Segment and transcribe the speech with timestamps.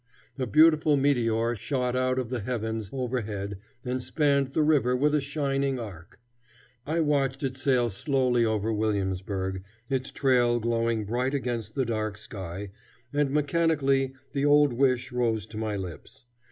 [0.39, 5.21] A beautiful meteor shot out of the heavens overhead and spanned the river with a
[5.21, 6.19] shining arc.
[6.87, 9.61] I watched it sail slowly over Williamsburg,
[9.91, 12.71] its trail glowing bright against the dark sky,
[13.13, 16.25] and mechanically the old wish rose to my lips.